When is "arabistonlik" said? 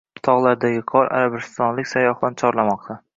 1.19-1.91